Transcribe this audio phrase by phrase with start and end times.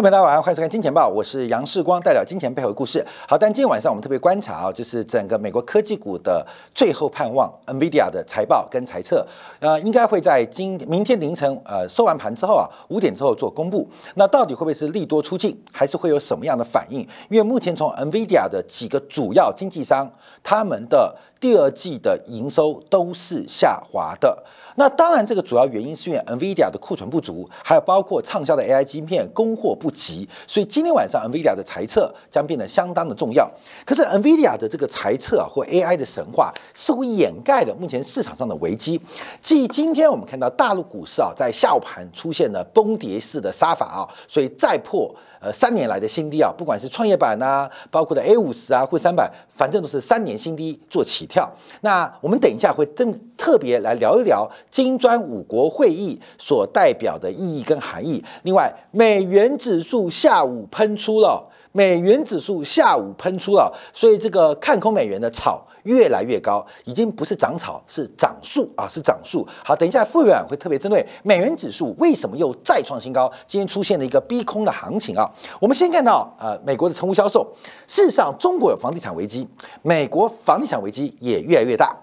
[0.00, 3.06] 各位，大家晚上好，欢迎收看《金钱报》，我是杨世光，代表金钱背后的故事。
[3.28, 6.42] 好，但今天晚上我们特别观察啊，就是整个美国科技股的
[6.74, 9.26] 最后盼望，NVIDIA 的财报跟财测，
[9.58, 13.86] 呃，应该会在今明天凌晨呃收完盘之后啊，五点之后做公布。
[14.14, 17.06] 那到底会不会是利多出尽，还是会有什么样的反应？
[17.28, 20.10] 因为目前从 NVIDIA 的几个主要经纪商，
[20.42, 24.44] 他们的第二季的营收都是下滑的。
[24.76, 33.50] 那当然，这个主要原因是因为 NVIDIA 的库存不足，还有包括畅销的 AI 晶片供货不及，所以今天晚上 NVIDIA 的财测将变得相当的重要。
[33.84, 39.00] 可是 NVIDIA 的这个财测啊，或 AI 的神话，似乎掩盖了目前市场上的危机。
[39.42, 45.12] 即今天我们看到大陆股市啊，在下午盘出现了崩跌式的杀法啊，所以再破。
[45.40, 51.50] 呃，三年来的新低啊，不管是创业板呐，包括的 A 五十啊，或三百，反正都是三年新低做起跳。
[51.80, 58.22] 那我们等一下会正特别来聊一聊金砖五国会议所代表的意义跟含义。
[58.42, 65.66] 另外，美元指数下午喷出了，美元指数下午喷出了，所以这个看空美元的炒。
[65.84, 69.46] 越来越高，已经不是涨草，是涨树啊，是涨树。
[69.64, 75.30] 好，等一下副委员会特别针对美元指数为什么又再创新高，今天出现了一个逼空的行情啊。
[75.60, 77.46] 我们先看到呃美国的成屋销售，
[77.86, 79.48] 事实上中国有房地产危机，
[79.82, 81.96] 美国房地产危机也越来越大。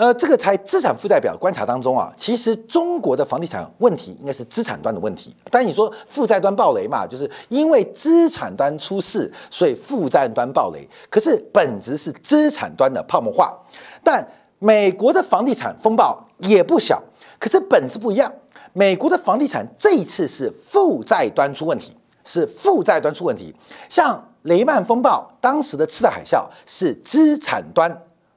[0.00, 5.36] 呃，这个在资产负债表观察当中啊，其实中国的房地产问题应该是资产端的问题。
[5.50, 10.88] 但你说负债端暴雷嘛，就是因为资产端出事，所以负债端暴雷。
[11.10, 13.54] 可是本质是资产端的泡沫化。
[14.02, 14.26] 但
[14.58, 17.02] 美国的房地产风暴也不小，
[17.38, 18.32] 可是本质不一样。
[18.72, 21.94] 美国的房地产这一次是负债端出问题，
[22.24, 23.54] 是负债端出问题。
[23.90, 27.94] 像雷曼风暴当时的次贷海啸是资产端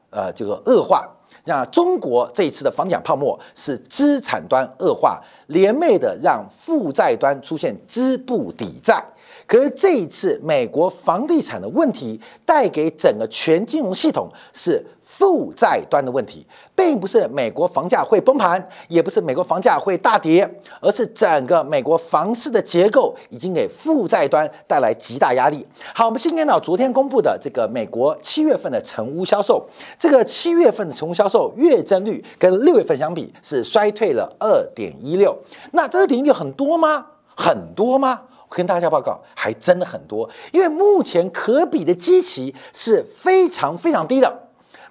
[0.09, 1.09] 呃这个恶化。
[1.45, 9.03] 那中国这一次的房地产泡沫是资产端恶化，连袂的让负债端出现资不抵债。
[9.45, 14.85] 可是这一次美国房地产的问题带给整个全金融系统是。
[15.15, 16.43] 负债端的问题，
[16.75, 20.49] 并不是美国房价会崩盘，也不是美国房价会大跌，
[20.81, 25.63] 而是整个美国房市的结构已经给负债端带来极大压力。
[25.93, 29.63] 好，我们先看到昨天公布的这个美国七月份的成屋销售，
[29.99, 35.37] 这个七月份的成屋销售月增率跟六月份相比是衰退了二点一六。
[35.73, 37.05] 那这个点一六很多吗？
[37.35, 38.19] 很多吗？
[38.49, 44.39] 我跟大家报告，还真的很多，因为目前可比的基期是非常非常低的。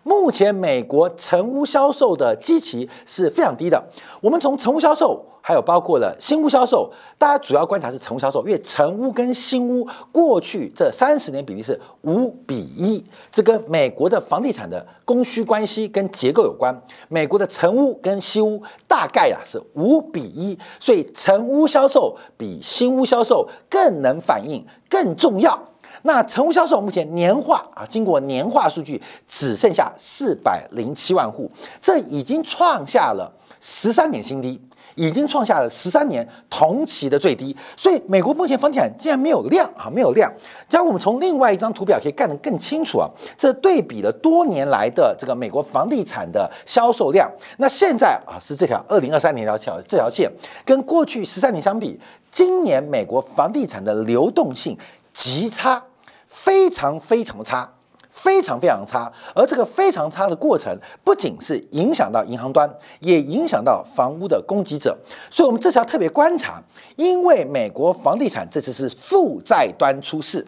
[0.02, 3.82] 目前美国成屋销售的基期是非常低的。
[4.20, 16.76] 我们从成屋销售，还有包括了新屋销售，大家主要观察是成屋销售，因为成屋跟新屋过去这三十年比例是五比一，这跟美国的房地产的供需关系跟结构有关。
[17.08, 25.68] 美国的成屋跟新屋大概啊是五比一，所以成屋销售比新屋销售更能反映更重要。
[26.02, 34.60] 那成屋销售目前年化啊，经过年化数据只剩下四百零七万户，这已经创下了十三年新低，
[34.96, 37.56] 已经创下了十三年同期的最低。
[37.76, 40.30] 所以美国目前房地产竟然没有量啊，没有量。
[40.68, 43.08] 假如我们从另外一张图表可以看得更清楚啊，
[43.38, 47.30] 这对比了多年来的这个美国房地产的销售量。
[47.58, 50.28] 那现在啊是这条二零二三年这条这条线，
[50.64, 51.98] 跟过去十三年相比，
[52.30, 54.76] 今年美国房地产的流动性
[55.12, 55.80] 极差。
[56.32, 57.70] 非常非常的差，
[58.08, 62.68] 非常非常差，而这个非常差的过程，不仅是影响到银行端，
[63.00, 64.96] 也影响到房屋的供给者，
[65.30, 66.60] 所以我们这次要特别观察，
[66.96, 70.46] 因为美国房地产这次是负债端出事，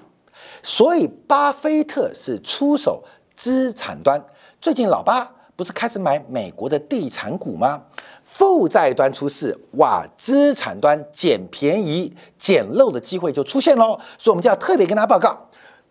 [0.62, 3.05] 所以巴菲特是出手
[3.37, 4.25] 资产端。
[4.59, 7.83] 最近老巴不是开始买美国的地产股吗？
[8.25, 15.39] 负债端出事，哇，资产端捡便宜、捡漏的机会就出现喽，所以我们就要特别跟大家报告。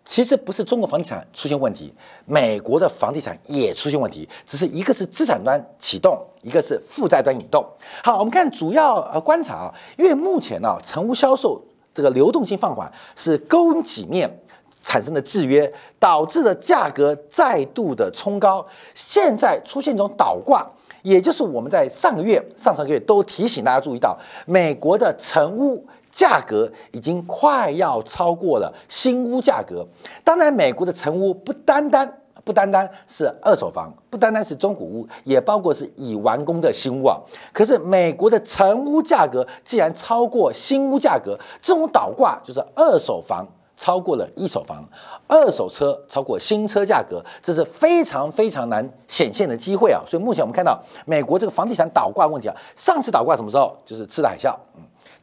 [0.06, 1.94] 其实不是中国房地产出现问题，
[2.26, 7.66] 美国的房地产也出现问题，只是一个是资产端启动，一个是负债端引动。
[8.04, 11.62] 好，我们看主要呃观察啊，因为目前呢，成屋销售
[11.94, 14.42] 这个流动性放缓是供给面
[14.82, 20.70] 产生的制约，导致了价格再度的冲高，现在出现一种倒挂，
[21.02, 25.88] 也就是我们在上个月、上上个月都提醒大家注意到，美国的成屋。
[26.14, 29.84] 价格已经快要超过了新屋价格。
[30.24, 37.18] 当然，美国的成屋不单单不单单是二手房，不单单是中古屋，也包括是已完工的新屋啊。
[37.52, 44.88] 可是，美国的成屋价格既然超过新屋价格，这种倒挂就是二手房超过了一手房，
[45.28, 50.04] 二手车超过新车价格，这是非常非常难显现的机会啊。
[50.06, 53.76] 所以，目前我们看到美国这个房地产倒挂问题啊，上次倒挂什么时候？
[53.84, 54.54] 就是次贷海啸，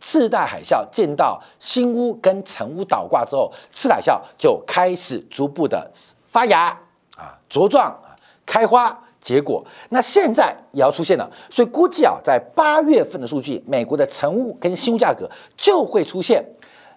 [0.00, 5.90] 次贷海啸见到新屋跟成屋倒挂之后，次贷海啸就开始逐步的
[6.26, 6.66] 发芽
[7.16, 8.98] 啊茁壮啊开花。
[9.20, 16.42] 结果，那现在也要出现了，所以估计啊，在八月份的数据，美国的成屋跟新屋价格就会出现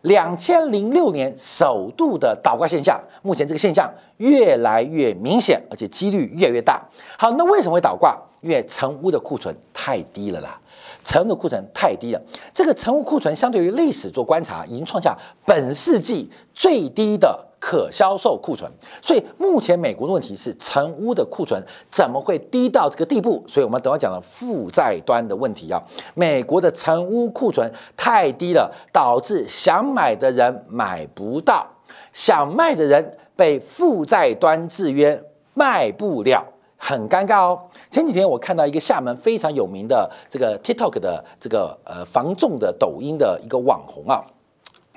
[0.04, 2.98] 两千零六年首度的倒挂现象。
[3.24, 6.82] 目前这个现象越来越明显，而且几率越来越大。
[7.18, 8.18] 好，那为什么会倒挂？
[8.40, 10.58] 因为成屋的库存太低了啦，
[11.04, 12.22] 成的库存太低了。
[12.54, 17.48] 这个成屋库存相对于历史做观察，已经创下本世纪最低的。
[17.66, 18.70] 可销售库存，
[19.02, 23.42] 所以目前美国的问题是成屋的库存怎么会低到这个地步？
[23.48, 25.82] 所以我们等会讲了负债端的问题啊，
[26.14, 31.66] 美国的成屋库存太低了，导致想买的人买不到，
[32.12, 35.24] 想卖的人被负债端制约，
[35.54, 36.46] 卖不了，
[36.86, 37.58] 很尴尬哦。
[37.90, 44.22] 前几天我看到一个厦门非常有名的这个 TikTok 的这个呃防重的抖音的一个网红啊。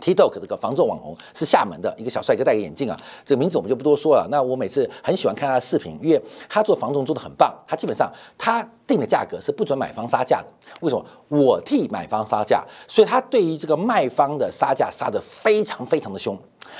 [0.03, 4.27] TikTok 这个防重网红是厦门的一个小帅哥，戴个眼镜啊，这个名字我们就不多说了。
[4.31, 7.55] 那我每次很喜欢看他的视频，因为他做防重做的很棒。
[7.69, 10.47] 他基本上他定的价格是不准买方杀价的。
[10.81, 11.05] 为什么？
[11.29, 16.39] 我替买方杀价，所以他对于这个卖方的杀价杀得非常非常的凶。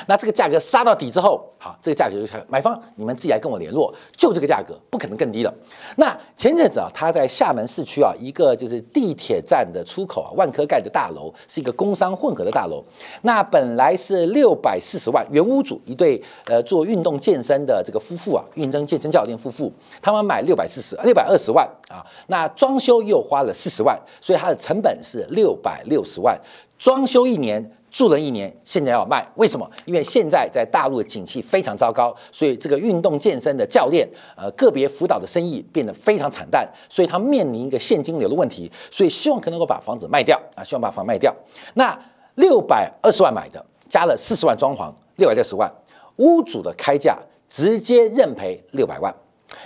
[0.09, 5.55] 那这个价格杀到底之后，好，这个价格就买方你们自己来跟我联络，就这个价格，不可能更低了。
[5.97, 12.85] 那前阵子啊，他在厦门市区啊，一个就是地铁站的出口啊，万科盖的大楼，是一个工商混合的大楼。
[13.23, 19.73] 那本来是六百四十万，原屋主一对呃做运动健身的这个夫妇啊，运动健身教练夫妇，
[20.03, 26.39] 他们买六百四十六百二十万啊，那装修又花了四十万，所以它的成本是六百六十万，
[26.79, 27.73] 装修一年。
[27.89, 29.67] 住了一年，现在要卖，为什么？
[29.87, 34.07] 因为现在在大陆的景气非常糟糕，所以这个运动健身的教练，
[34.37, 41.35] 呃，个别辅导的生意变得非常惨淡，所以他面临一个现金流的问题，所以希望可能够把房子卖掉啊，希望把房卖掉。
[41.75, 41.99] 那
[42.35, 45.73] 六百二十万买的，加了四十万装潢，六百六十万，
[46.17, 47.19] 屋主的开价
[47.49, 49.15] 直接认赔六百万。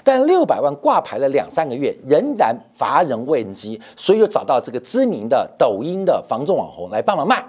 [0.02, 7.44] 但六百万挂牌了两三个月，仍然乏人问津，所以又找到这个知名的抖音的房仲网红来帮忙卖。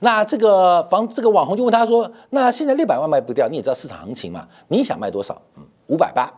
[0.00, 4.46] 那这个房这个网红就问他说：“那现在六百万卖不掉，你也知道市场行情嘛？
[4.68, 5.40] 你想卖多少？
[5.56, 6.32] 嗯，五百八，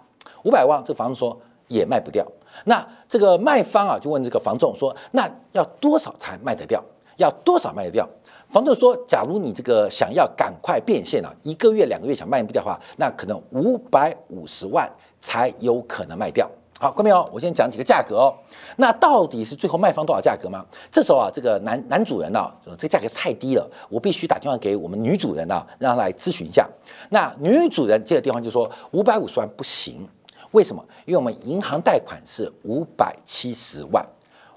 [0.45, 0.83] 五百万。
[0.85, 1.39] 这房子说
[1.69, 2.27] 也卖不掉。
[2.65, 6.83] 那这个卖方啊就问这个房仲说：那要多少才卖得掉？
[7.17, 8.09] 要多少卖得掉？
[8.49, 16.49] 房仲说：假如你这个想要赶快变现啊，一个月两个月想卖不掉的话，那可能五百五十万。”才有可能卖掉。
[16.79, 18.33] 好，各位哦，我先讲几个价格哦。
[18.77, 20.65] 那到底是最后卖方多少价格吗？
[20.91, 26.67] 这时候啊，这个男男主人呢，这个价格太低了，我必须打电话给我们女主人呢，让她来咨询一下。
[27.11, 30.09] 那女主人接个电话就说五百五十万不行，
[30.53, 30.83] 为什么？
[31.05, 34.03] 因为我们银行贷款是五百七十万，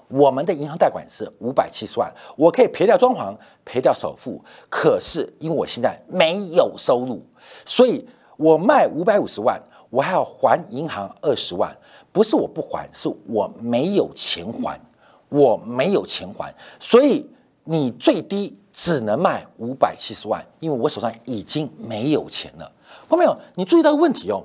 [0.08, 3.36] 我们的银行贷款是五百七十万，我可以赔掉装潢，
[3.66, 7.22] 赔掉首付，可是因为我现在没有收入，
[7.66, 8.08] 所以
[8.38, 9.62] 我卖五百五十万。
[9.94, 11.72] 我还要还银行二十万，
[12.10, 14.76] 不是我不还，是我没有钱还，
[15.28, 17.24] 我没有钱还，所以
[17.62, 22.68] 你最低只能卖五百七十万，因为我手上已经没有钱了。
[23.08, 23.38] 看到没有？
[23.54, 24.42] 你注意到个问题哦，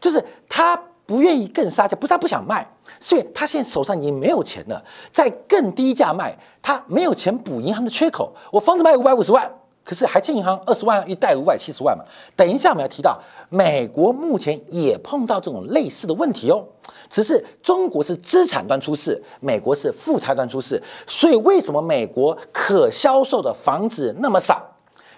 [0.00, 2.66] 就是他不愿意更杀价，不是他不想卖，
[2.98, 8.34] 所以他现在手上已经没有钱了，在更低价卖，他没有钱补银行的缺口。
[8.50, 9.52] 我房子卖五百五十万。
[9.88, 12.04] 可是还欠银行二十万，一贷五百七十万嘛。
[12.36, 13.18] 等一下我们要提到，
[13.48, 16.62] 美国目前也碰到这种类似的问题哦。
[17.08, 20.78] 只是中国是资产端出事，美国是负债端出事。
[21.06, 24.62] 所以为什么美国可销售的房子那么少？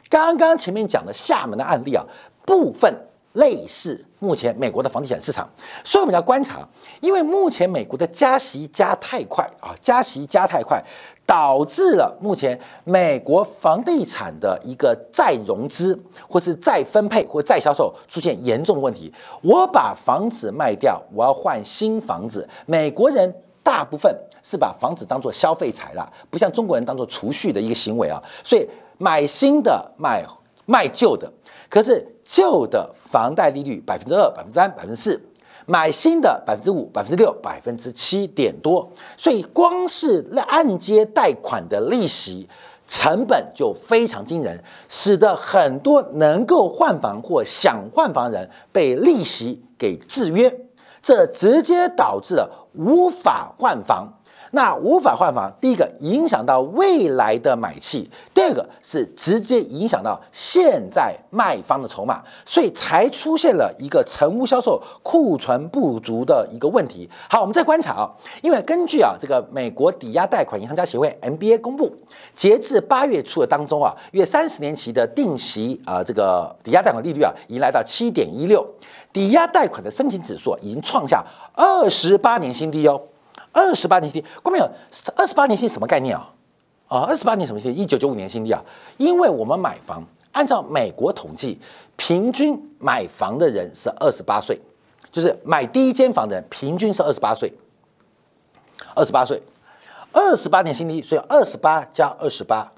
[0.09, 2.07] 刚刚前面讲的厦门的案例啊，
[2.47, 2.95] 部分
[3.33, 5.49] 类似目前美国的房地产市场。
[5.85, 6.67] 所以我们要观察，
[7.01, 10.83] 因为目前美国的加息加太快啊，加息加太快。
[11.27, 15.97] 导致了目前美国房地产的一个再融资，
[16.29, 19.15] 或是再分配，或再销售出现严重问题。
[19.41, 22.49] 我把房子卖掉，我要换新房子。
[22.67, 23.33] 美国人
[23.63, 28.21] 大部分是把房子当做消费财了，不像中国人当做储蓄的一个行为啊。
[28.43, 28.69] 所以
[28.99, 30.27] 买新的卖
[30.71, 31.33] 卖旧的，
[31.69, 35.21] 可是旧的房贷利率百分之二、百分之三、百分之四。
[35.67, 42.49] 买新的百分之五、百分之六、百分之七点多，所以光是按揭贷款的利息
[42.89, 50.53] 成本就非常惊人，使得很多能够换房或想换房人被利息给制约，
[51.01, 54.09] 这直接导致了无法换房。
[54.53, 58.11] 那无法换房，第一个影响到未来的买气，
[58.51, 67.09] 二个是直接影响到现在卖方的筹码，所以才出现了一个成屋销售库存不足的一个问题。
[67.29, 68.11] 好，我们再观察啊，
[68.43, 71.95] 因为根据啊这个美国抵押贷款银行家协会 MBA 公布，
[72.35, 78.67] 截至八月初的当中啊，约三十年期的定息啊这个抵押贷款利率啊，已经来到七点一六，
[79.13, 83.01] 抵押贷款的申请指数已经创下二十八年新低哦。
[83.53, 84.71] 二十八年新低，关没有？
[85.17, 86.31] 二十八年新什么概念啊？
[86.91, 87.73] 啊，二十八年什么新？
[87.73, 88.61] 一九九五年新低啊！
[88.97, 91.57] 因为我们买房，按照美国统计，
[91.95, 94.61] 平均买房的人是二十八岁，
[95.13, 97.53] 就是买第一间房的人平均是二十八岁，
[98.97, 99.41] 二十八岁，
[100.11, 102.69] 二十八年新低，所以二十八加二十八，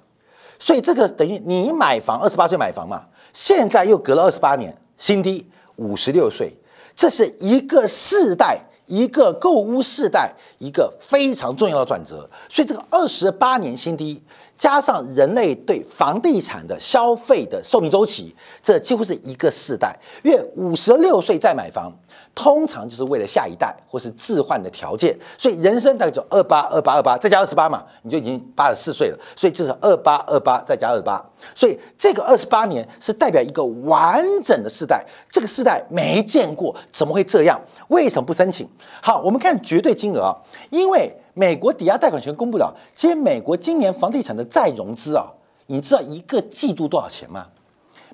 [0.58, 6.54] 所以这个等于你买房二十八岁买房嘛，现在又隔了二十八年新低五十六岁，
[6.94, 8.62] 这是一个世代。
[8.92, 14.22] 一个购物世代，一个非常重要的转折，所以这个二十八年新低，
[14.58, 19.98] 加上人类对房地产的消费的寿命周期，这几乎是一个世代。
[20.22, 21.90] 因为五十六岁再买房。
[22.34, 29.18] 通常就是为了下一代或是置换的条件，所以人生大概就二八二八二八再加二十八嘛，你就已经八十四岁了。
[29.36, 31.22] 所以就是二八二八再加二八，
[31.54, 35.04] 所以这个二十八年是代表一个完整的世代。
[35.30, 37.60] 这个世代没见过，怎么会这样？
[37.88, 38.68] 为什么不申请？
[39.02, 40.36] 好，我们看绝对金额啊，
[40.70, 45.26] 因为美国抵押贷款权公布了，其实美国今年房地产的再融资啊，
[45.66, 47.46] 你知道一个季度多少钱吗？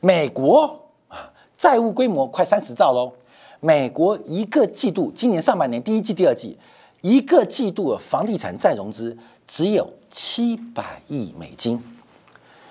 [0.00, 3.12] 美国啊，债务规模快三十兆喽。
[3.60, 6.56] 美国一个季度，今年上半年第一季、第二季，
[7.00, 11.82] 一个季度的房地产再融资只有七百亿美金，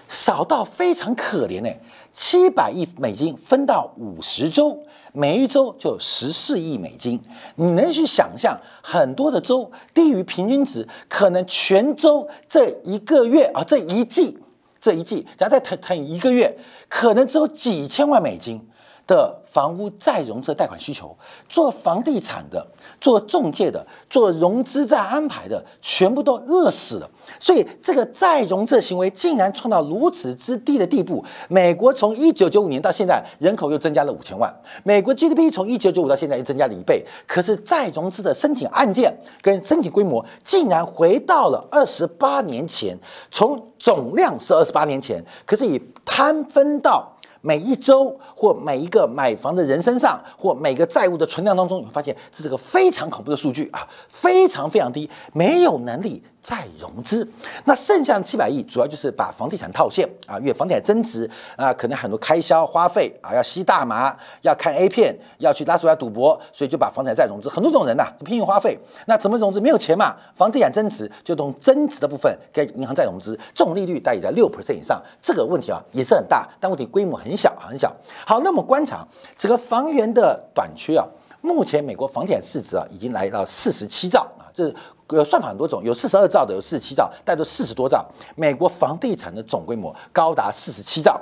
[0.07, 1.69] 少到非常可怜呢。
[2.13, 7.21] 七百亿美金分到五十周，每一周就十四亿美金。
[7.55, 14.35] 你能去想象，很多的州低于平均值，可能全州这一个月啊，这一季，
[14.81, 18.59] 这一季，假如再腾腾一个月，可能只有几千万美金。
[19.07, 22.67] 的房屋再融资贷款需求，做房地产的、
[22.99, 27.09] 做中介的、做融资再安排的，全部都饿死了。
[27.39, 31.23] 所以这个再融资行为竟然创到如此之低的地步。
[31.47, 37.05] 美国从一九九五年到现在，人口又增加了五千万，美国 GDP 从一九九五到现在又增加了一倍。
[37.25, 42.97] 可是再融资的申请案件跟申请规模，竟然回到了二十八年前，
[43.31, 47.13] 从总量是二十八年前，可是以摊分到。
[47.47, 56.21] 每一周或每一个买房的人身上，或每个债务的存量当中，你会发现这是个非常恐怖的数据啊，非常非常低，没有能力。
[56.47, 57.29] 再融资，
[57.65, 67.49] 那剩下的七百亿主要就是把房地产套现啊，因为房地产增值啊，可能很多开销花费啊，要吸大麻，要看 A 片，要去拉斯维加赌博，所以就把房产再融资。
[67.49, 68.79] 很多种人呐，拼命花费。
[69.07, 69.59] 那怎么融资？
[69.59, 75.03] 没有钱嘛，房地产增值就从增值的部分跟银行再融资，这种利率大概在六 percent 以上。
[75.21, 77.93] 这个问题啊也是很大，但问题规模很小很小。
[78.25, 79.05] 好，那么观察
[79.37, 81.05] 这个房源的短缺啊，
[81.41, 84.73] 目前美国房地产市值啊已经来到四十七兆啊，这。
[85.09, 88.05] 呃，算法很多种，有四十二兆的，有四十七兆，带都四十多兆。
[88.35, 91.17] 美国房地产的总规模高达四十七兆。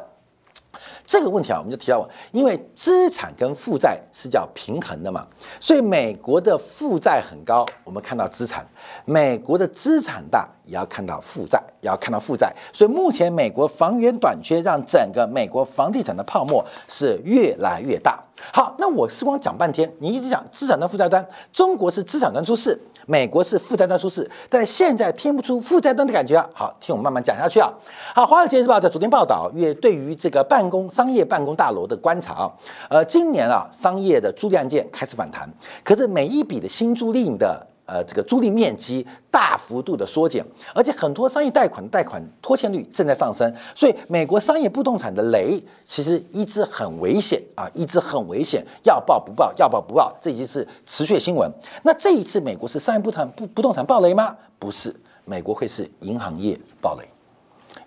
[1.05, 5.23] 这个问题啊，我们就提到，因为资产跟负债是叫平衡的嘛，
[5.59, 8.63] 所以美国的负债很高，我们看到资产；
[9.05, 12.51] 美国的资产大，也要看到负债，也要看到负债。
[12.73, 18.24] 所以目前美国房源短缺，让整个美国房地产的泡沫是越来越大。
[18.51, 22.79] 好，那我时光讲半天，你一直讲资产端、负债端，中国是资产端出事。
[23.07, 26.49] 美国是负债端出事，但现在听不出负债端的感觉啊。
[26.53, 27.71] 好，听我慢慢讲下去啊。
[28.15, 32.51] 好，《华尔街日报》在昨天报道，因为对于这个办公商业办公大楼的观察啊，
[32.89, 35.47] 呃，今年啊，商业的租赁案件开始反弹，
[35.83, 37.67] 可是每一笔的新租赁的。
[37.85, 51.47] 呃，这个租赁面积大幅度的缩减，而且很多商业贷款贷款拖欠率正在上升，所以美国商业不动产的雷其实一直很危险啊，一直很危险，要报不报，要报不报，这已经是持续新闻。
[51.83, 54.35] 那这一次美国是商业不动不不动产暴雷吗？
[54.57, 57.07] 不是，美国会是银行业暴雷，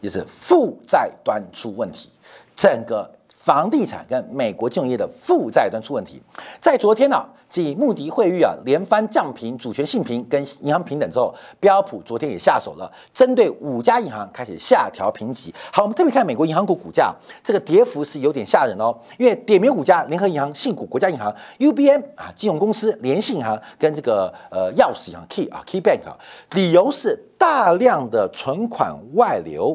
[0.00, 2.08] 也是负债端出问题，
[2.54, 6.20] 整个房地产跟美国金融业的负债端出问题。
[6.60, 7.24] 在昨天呢。
[7.50, 15.50] 继穆迪会议啊连番降评主权信评跟银行平等之后，标普昨天也下手了，针对五家银行开始下调评级。
[15.72, 17.10] 好，我们特别看美国银行股股价，
[17.42, 18.94] 这个跌幅是有点吓人哦。
[19.16, 26.14] 因为点名五家：联合银行、信股、国家银行、UBM 啊，金融公司、联信银行跟这个呃钥匙银行 Key 啊 Key Bank 啊，
[26.50, 29.74] 理由是大量的存款外流，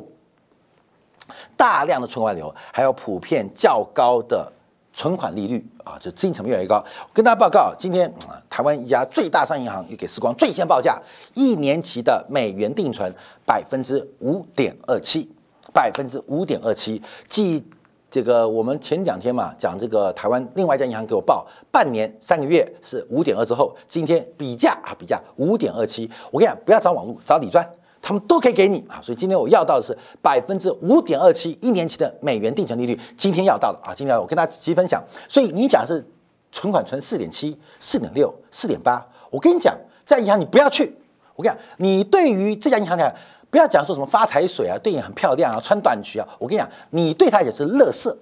[1.55, 4.51] 大量的存款流，还有普遍较高的
[4.93, 6.83] 存款利率啊，就资金成本越来越高。
[7.11, 8.11] 跟大家报告，今天
[8.49, 11.01] 台湾一家最大商业银行也给时光最先报价，
[11.33, 13.11] 一年期的美元定存
[13.45, 15.27] 百分之五点二七，
[15.73, 17.01] 百分之五点二七。
[17.27, 17.63] 即
[18.11, 26.07] 这个我们前两天嘛讲这个台湾另外一家银行给我报半年三个月是五点二之后，今天比价啊比价五点二七。
[26.29, 27.67] 我跟你讲，不要找网络，找李专。
[28.03, 35.01] 他们都可以给你啊，所以今天我要到的是百分之五点二七一年期的美元定存利率，今天要到的啊，今天我跟大家仔细分享。
[35.29, 36.05] 所以你讲是
[36.51, 39.73] 存款存四点七、四点六、四点八，我跟你讲，
[40.05, 40.93] 这家银行你不要去。
[41.37, 43.09] 我跟你讲，你对于这家银行讲，
[43.49, 46.27] 不要讲说什么发财水啊，对你很漂亮啊，穿短裙啊。
[46.37, 48.17] 我跟你讲，你对它也是乐色。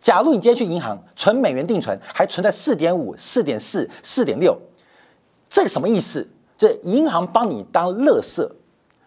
[0.00, 4.58] 假如你今天去银行存美元定存，还存在四点五、四点四、四点六，
[5.50, 6.26] 这个什么意思？
[6.56, 8.50] 这银行帮你当乐色。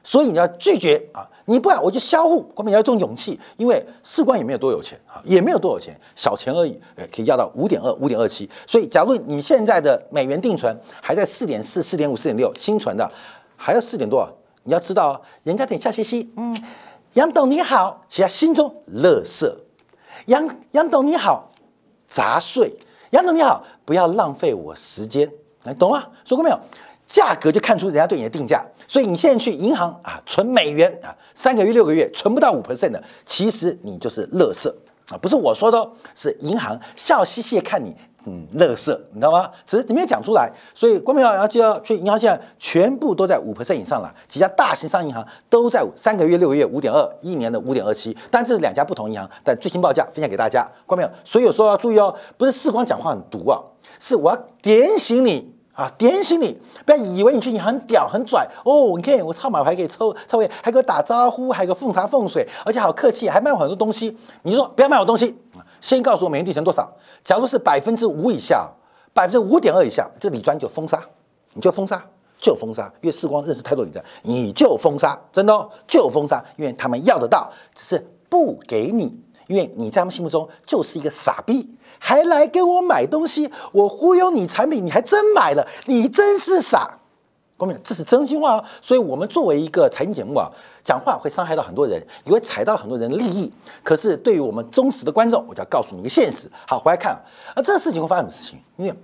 [0.05, 1.27] 所以你要拒绝啊！
[1.45, 6.79] 你不然我就销户，后面要有这种勇气，因为士官也没有多有钱啊，也没有多少钱，小钱而已，
[7.12, 8.47] 可以要到五点二、五点二七。
[8.67, 13.12] 所以，假如你现在的美元定存还在四点四、四点五、四点六，新存的
[13.55, 14.29] 还要四点多，
[14.63, 16.55] 你要知道，人家等笑嘻嘻，嗯，
[17.13, 19.57] 杨董你好，其他心中乐色，
[20.27, 21.51] 杨杨董你好，
[22.07, 22.71] 杂碎，
[23.09, 25.27] 杨董你好，不要浪费我时间，
[25.63, 26.05] 来懂吗？
[26.24, 26.59] 说过没有？
[27.05, 34.75] 价格就看出人家对你的定价，所以你现在去银行啊存美元啊，三个月六个月存不到五 percent 的，其实你就是乐色
[35.09, 37.95] 啊，不是我说的，哦是银行笑嘻嘻看你，
[38.25, 39.51] 嗯，乐色，你知道吗？
[39.67, 53.62] 只是你没有讲出来，所以关明要就要去银行，现在全部都在五 percent 以上了，几家大型商业银行都在三个月六个月五点二，一年的五点二七，但这是两家不同银行，但最新报价分享给大家，关明所以有时候要注意哦，不是世光讲话很毒啊，
[54.00, 55.54] 是我要点醒你。
[55.75, 58.94] 啊，点醒你，不要以为你去你很屌很拽哦！
[58.96, 64.17] 你看我操马牌可以抽抽位，还给我打招呼，还给我奉茶奉水，而且好客气，还卖我很多东西。
[64.44, 65.38] 你说不要卖我东西，
[65.82, 66.89] 先告诉我美元地存多少？
[67.25, 68.72] 假如是百分之五以下，
[69.13, 70.98] 百分之五点二以下，这李专就封杀，
[71.53, 72.01] 你就封杀，
[72.39, 72.89] 就封杀。
[73.01, 79.24] 因为世光认识太多李专，你就封杀，真的哦，就封杀，因为他们要得到，只是不给你。
[79.47, 81.67] 因为你在他们心目中就是一个傻逼，
[81.99, 86.99] 还来给我买东西，我忽悠你产品，你还真买了，你真是傻，
[87.58, 88.63] 公明，这是真心话哦。
[88.81, 90.49] 所以，我们作为一个财经节目啊，
[90.84, 93.51] 讲话会伤害到很多人，也会踩到很多人的利益。
[93.84, 96.49] 可是，对于我们忠实的观众，我就要告诉你一个现实。
[96.67, 97.13] 好，回来看
[97.53, 98.60] 啊，这事情会发生什么事情？
[98.77, 98.95] 因为。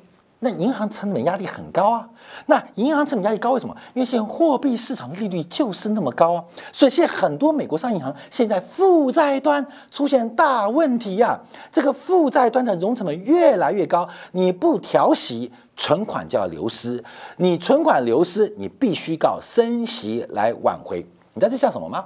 [0.44, 2.10] 那银行成本压力很高啊！
[2.48, 3.76] 那银行成本压力高，为什么？
[3.94, 6.44] 因为现在货币市场利率就是那么高啊！
[6.74, 11.40] 所以现在很多美国商业银行现在负债端出现大问题呀！
[11.72, 17.00] 这个负债端的融成本越来越高，你不调息，存款就要流失；
[17.38, 21.06] 你存款流失，你必须靠升息来挽回。
[21.36, 22.04] 你知道这像什么吗？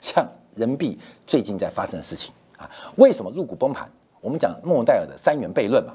[0.00, 2.68] 像人民币最近在发生的事情啊！
[2.96, 3.88] 为什么入股崩盘？
[4.20, 5.94] 我们讲莫代尔的三元悖论嘛。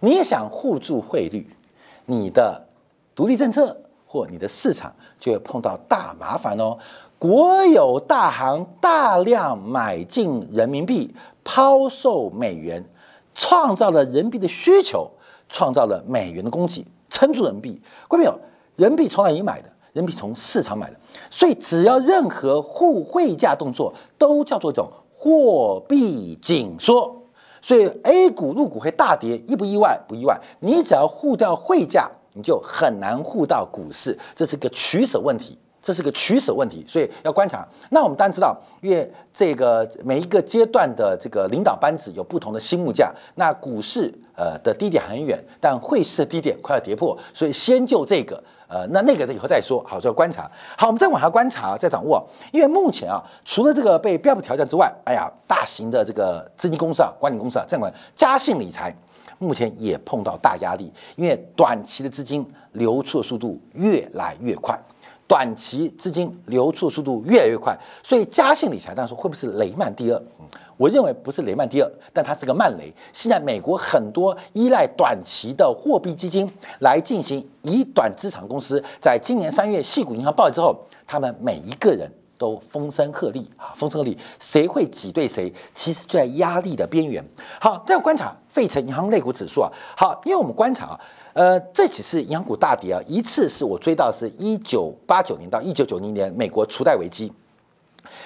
[0.00, 1.48] 你也想互助汇率，
[2.06, 2.66] 你的
[3.14, 6.78] 独立政策或你的市场就会碰到大麻烦哦。
[7.18, 12.84] 国有大行大量买进人民币，抛售美元，
[13.34, 15.10] 创造了人民币的需求，
[15.48, 17.82] 创造了美元的供给，撑住人民币。
[18.06, 18.40] 关没有？
[18.76, 19.68] 人民币从哪里买的？
[19.92, 20.96] 人民币从市场买的。
[21.28, 27.20] 所以只要任何互汇价动作，都叫做一种货币紧缩。
[27.60, 29.98] 所以 A 股入股会大跌，意不意外？
[30.08, 30.38] 不意外。
[30.60, 36.84] 你只要护掉汇价，你就很难护到股市，这是个取舍问题，这是个取舍问题。
[36.86, 37.66] 所以要观察。
[37.90, 43.12] 那我们当然知道，因为这个每一个阶段的这个领导班子有不同的心目价。
[43.34, 48.42] 那股市呃的低点很远，但汇市的低点快要跌破，所以先就这个。
[48.68, 50.48] 呃，那那个以后再说，好，就要观察。
[50.76, 52.22] 好，我们再往下观察，再掌握。
[52.52, 58.94] 因为目前啊，除了这个被标普调降之外，哎呀，大型的这个资金公司啊、管理公司啊、证管、嘉信理财，
[59.38, 64.78] 目前也碰到大压力，因为短期的资金流出的速度越来越快，
[65.28, 70.20] 短期资金流出速度越来越快，所以嘉信理财，当然说会不会是雷曼第二？
[70.78, 72.90] 我认为不是雷曼第二，但它是个慢雷。
[73.12, 80.74] 现在美国很多依赖短期的货币基金来进行以短资产公司，在今年三月系股银行爆之后，
[81.06, 85.52] 他们每一个人都风声鹤唳啊，风声鹤唳，谁会挤兑谁？
[85.74, 87.22] 其实就在压力的边缘。
[87.60, 89.68] 好，再观察费城银行类股指数啊。
[89.96, 91.00] 好，因为我们观察啊，
[91.38, 97.32] 呃，这几次银行股大跌啊，一次是我追到是一九八九年到一九九零年美国初贷危机。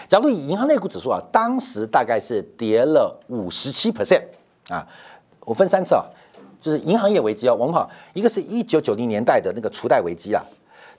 [0.08, 4.22] 假如以银行类股指数啊，当时大概是跌了五十七 percent
[4.70, 4.88] 啊，
[5.40, 6.06] 我分三次啊，
[6.58, 10.42] 就是银行业危机啊，我们好，一个是一九九零年代的那个初贷危机啊，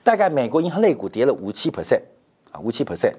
[0.04, 2.04] 大概美国银行类股跌了五七 percent
[2.52, 3.16] 啊，五七 percent，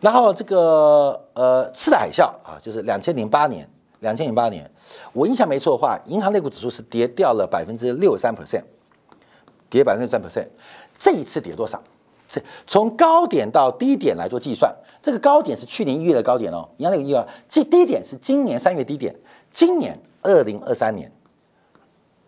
[0.00, 3.68] 然后这个呃次贷海啸啊，就是两千零八年
[4.00, 4.70] 两千零八年，
[5.12, 8.64] 我印象没错的话，银行类股指数是跌掉了百分之六十三 percent，
[9.70, 10.48] 跌百分之三 percent。
[10.98, 11.82] 这一次跌多少？
[12.28, 19.14] 这从高点到低点来做计算，这个高点是去年一月的高点哦，银行类股一月，这低点是今年三月低点。
[19.50, 21.10] 今年二零二三年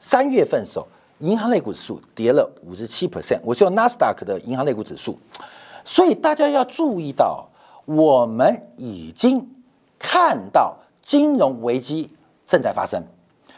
[0.01, 3.39] 三月份时候，银行类股指数跌了五十七 percent。
[3.45, 5.17] 我是用纳斯达克的银行类股指数，
[5.85, 7.49] 所以大家要注意到，
[7.85, 9.49] 我们已经
[10.01, 12.11] 看到金融危机
[12.47, 13.03] 正在发生，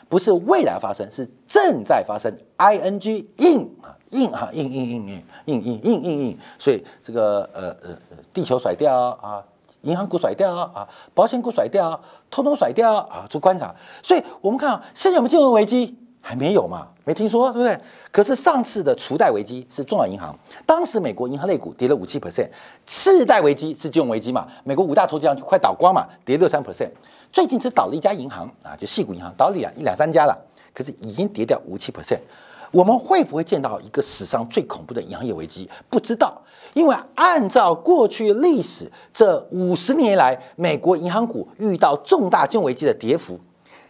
[0.08, 2.36] 不是未来发生，是正在发生。
[2.56, 3.96] I N G in 啊。
[4.10, 7.98] 硬哈硬硬硬硬硬硬硬硬硬，所以这个呃呃
[8.32, 9.42] 地球甩掉啊，
[9.82, 13.74] 银行股甩掉啊，保险股甩掉，通通甩掉啊，做观察。
[14.04, 15.98] 所以我们看啊，现在有没有金融危机？
[16.26, 17.78] 还没有嘛，没听说，对不对？
[18.10, 20.34] 可是上次的除贷危机是中小银行，
[20.64, 22.48] 当时美国银行类股跌了五七 percent，
[22.86, 24.48] 次贷危机是金融危机嘛？
[24.64, 26.88] 美国五大投资银行快倒光嘛，跌六三 percent。
[27.30, 30.34] 最近只倒了一家银行啊，就细股银行，倒了两一两三家了，
[30.72, 32.20] 可是已经跌掉五七 percent。
[32.70, 35.68] 我们会不会见到一个史上最恐怖的银行业危机？
[35.90, 36.40] 不知道，
[36.72, 43.38] 因为按照过去历史，这五十年来，美国银行股遇到重大金融危机的跌幅，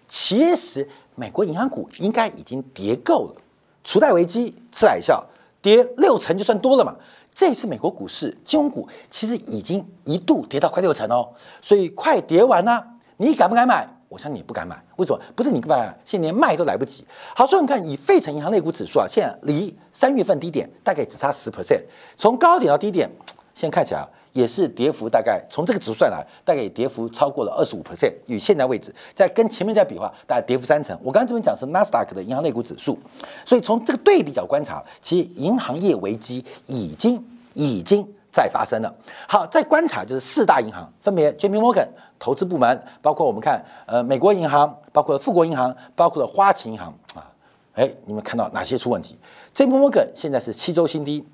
[0.06, 3.40] 其实美国银行股应该已经跌够了。
[3.82, 5.22] 除贷危机、次海啸
[5.60, 6.94] 跌六成就算多了嘛？
[7.34, 11.28] 这次美国股市金融股其实已经一度跌到快六成哦，
[11.60, 12.82] 所以快跌完呢，
[13.16, 13.88] 你敢不敢买？
[14.08, 15.20] 我相信你不敢买，为什么？
[15.34, 17.04] 不是你不敢买，现在连卖都来不及。
[17.34, 21.82] 好，所以你看，以费城银行类股指数啊，现在离三月份低点大概只差十 percent，
[22.16, 23.10] 从高点到低点，
[23.52, 28.12] 现在看起来啊也是跌幅大概从这个指数算来，大概跌幅超过了二十五 percent。
[28.26, 30.94] 与现在位置在跟前面在比的话，大概跌幅三成。
[31.02, 32.98] 我刚刚这边讲是纳斯达克的银行类股指数，
[33.46, 38.06] 所以从这个对比角观察，其实银行业危机已经已经。
[38.34, 38.92] 在发生了。
[39.28, 41.86] 好，再观察就是四大银行，分别 J P Morgan
[42.18, 47.30] 投资部门，包括我们看呃美国银行，包括富国银行，包括了花旗银行啊。
[47.74, 49.16] 哎，你们看到哪些出问题
[49.52, 51.24] ？J P Morgan 现在是七周新低，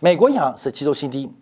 [0.00, 1.32] 美国银行是七周新低，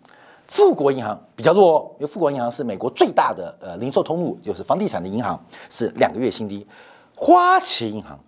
[0.48, 6.66] 富国银行比较弱，因为富国银行是美国最大的呃零售通路，就是房地产的银行，是两个月新低。
[7.14, 8.18] 花旗银行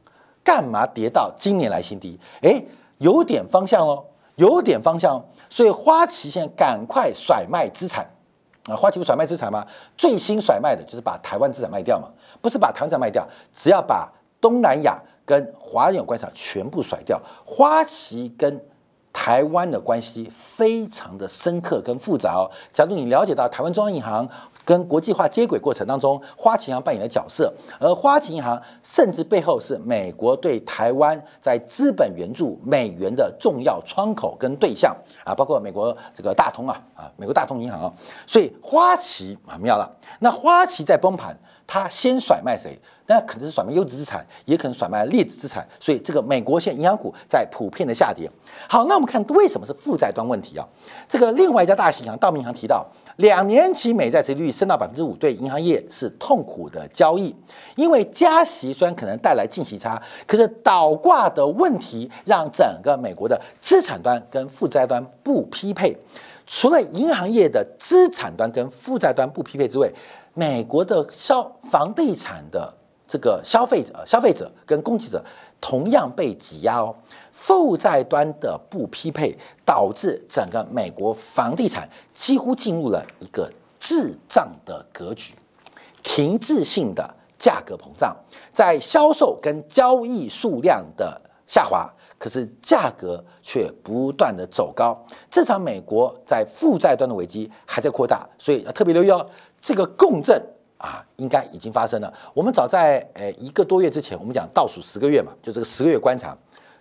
[0.45, 2.19] 干嘛跌到今年来新低？
[2.43, 2.63] 哎，
[2.99, 4.05] 有点方向哦。
[4.37, 8.09] 有点方向，所以花旗现在赶快甩卖资产
[8.65, 8.75] 啊！
[8.75, 9.67] 花旗不甩卖资产吗？
[9.99, 12.09] 最新甩卖的就是把台湾资产卖掉嘛，
[12.41, 17.21] 不是把台湾资产卖掉，只要把东南亚跟华人有关系全部甩掉。
[17.45, 18.59] 花旗跟
[19.13, 22.51] 台湾的关系非常的深刻跟复杂哦。
[22.73, 24.29] 假如你了解到台湾中央银行。
[24.63, 34.95] 跟国际化接轨过程当中，花旗银行扮演的角色，而花旗银行甚至背后是美国对台湾在资本援助美元的重要窗口跟对象
[35.25, 37.93] 啊，包括美国这个大通啊啊，美国大通银行啊，
[38.29, 41.37] 所以花旗啊妙了，那花旗在崩盘。
[41.67, 42.77] 他先甩卖谁？
[43.11, 45.67] 那可能是甩卖优质资产，也可能甩卖劣质资产。
[45.81, 48.31] 所以这个美国现银行股在普遍的下跌。
[48.69, 50.65] 好，那我们看为什么是负债端问题啊？
[51.09, 57.35] 这个另外一家大型银行道明银行提到，两年期美债殖利率升到百分之五，对银行业是痛苦的交易。
[57.75, 65.97] 因为加息虽然可能带来净息差，可是倒挂的问题让整个美国的资产端跟负债端不匹配。
[66.47, 69.91] 除了银行业的资产端跟负债端不匹配之外，
[70.35, 72.73] 美国的消房地产的
[73.11, 75.21] 这个消费者、消费者跟供给者
[75.61, 76.95] 同样被挤压哦，
[77.33, 85.35] 负债端的不匹配导致整个美国房地产几乎进入了一个滞胀的格局，
[86.05, 88.17] 停滞性的价格膨胀，
[88.53, 94.97] 在销售跟交易数量的下滑，可是价格却不断的走高，
[95.29, 99.29] 这场美国在负债端的危机还在扩大，所以要特别留意哦。
[99.61, 100.41] 这个共振
[100.81, 102.11] 啊，应该已经发生了。
[102.33, 106.35] 我们早在呃一个多月之前，我们讲倒数十个月嘛，就这个十个月观察，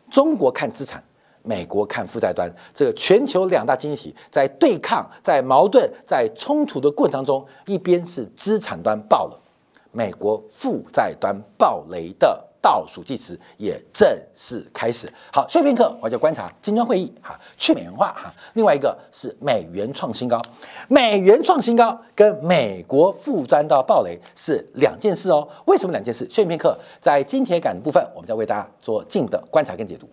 [0.10, 1.04] 中国看资产，
[1.44, 9.38] 美国看负债端，这个全球两大经济体在对抗、在矛盾、在冲突的过程当中，一边是资产端爆了，
[9.92, 12.46] 美国负债端爆雷的。
[12.62, 15.12] 倒数计时也正式开始。
[15.32, 18.34] 好，休片课，我就观察金砖会议哈，去美元化哈。
[18.54, 20.42] 另外一个是美元创新高，
[20.88, 25.48] 美元创新高跟美国负债到暴雷是两件事哦。
[25.66, 26.28] 为什么两件事？
[26.30, 30.08] 休片课，在金铁杆的部分，我们再为大家做进一步的观察跟解读。